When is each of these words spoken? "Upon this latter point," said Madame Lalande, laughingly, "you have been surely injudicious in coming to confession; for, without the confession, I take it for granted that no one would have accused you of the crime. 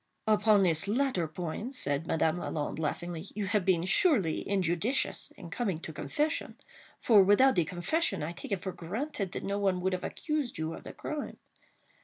"Upon 0.25 0.63
this 0.63 0.87
latter 0.87 1.27
point," 1.27 1.75
said 1.75 2.07
Madame 2.07 2.39
Lalande, 2.39 2.79
laughingly, 2.81 3.25
"you 3.35 3.45
have 3.45 3.63
been 3.63 3.83
surely 3.85 4.41
injudicious 4.49 5.31
in 5.37 5.51
coming 5.51 5.77
to 5.77 5.93
confession; 5.93 6.55
for, 6.97 7.21
without 7.21 7.53
the 7.53 7.65
confession, 7.65 8.23
I 8.23 8.31
take 8.31 8.51
it 8.51 8.61
for 8.61 8.71
granted 8.71 9.31
that 9.33 9.43
no 9.43 9.59
one 9.59 9.79
would 9.81 9.93
have 9.93 10.03
accused 10.03 10.57
you 10.57 10.73
of 10.73 10.85
the 10.85 10.93
crime. 10.93 11.37